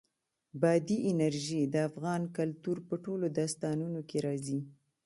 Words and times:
بادي 0.61 0.97
انرژي 1.11 1.61
د 1.73 1.75
افغان 1.89 2.21
کلتور 2.37 2.77
په 2.87 2.95
ټولو 3.05 3.25
داستانونو 3.37 3.99
کې 4.09 4.17
راځي. 4.27 4.59